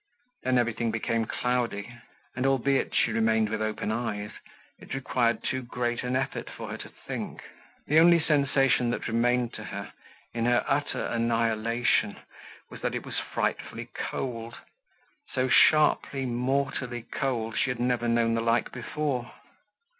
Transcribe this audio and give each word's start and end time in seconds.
Then 0.41 0.57
everything 0.57 0.89
became 0.89 1.25
cloudy; 1.25 1.93
and, 2.35 2.47
albeit, 2.47 2.95
she 2.95 3.11
remained 3.11 3.49
with 3.49 3.61
open 3.61 3.91
eyes, 3.91 4.31
it 4.79 4.95
required 4.95 5.43
too 5.43 5.61
great 5.61 6.01
an 6.01 6.15
effort 6.15 6.49
for 6.49 6.69
her 6.69 6.77
to 6.77 6.89
think. 6.89 7.43
The 7.85 7.99
only 7.99 8.19
sensation 8.19 8.89
that 8.89 9.07
remained 9.07 9.53
to 9.53 9.65
her, 9.65 9.93
in 10.33 10.45
her 10.45 10.65
utter 10.67 11.05
annihilation, 11.05 12.17
was 12.71 12.81
that 12.81 12.95
it 12.95 13.05
was 13.05 13.19
frightfully 13.19 13.89
cold, 13.93 14.55
so 15.35 15.47
sharply, 15.47 16.25
mortally 16.25 17.03
cold, 17.03 17.55
she 17.55 17.69
had 17.69 17.79
never 17.79 18.07
known 18.07 18.33
the 18.33 18.41
like 18.41 18.71
before. 18.71 19.31